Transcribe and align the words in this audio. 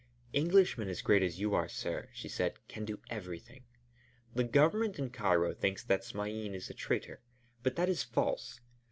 "Englishmen 0.33 0.89
as 0.89 1.03
great 1.03 1.21
as 1.21 1.39
you 1.39 1.53
are, 1.53 1.67
sir," 1.69 2.09
she 2.11 2.27
said, 2.27 2.55
"can 2.67 2.85
do 2.85 3.01
everything. 3.11 3.65
The 4.33 4.43
Government 4.43 4.97
in 4.97 5.11
Cairo 5.11 5.53
thinks 5.53 5.83
that 5.83 6.03
Smain 6.03 6.55
is 6.55 6.71
a 6.71 6.73
traitor, 6.73 7.21
but 7.61 7.75
that 7.75 7.87
is 7.87 8.01
false. 8.01 8.61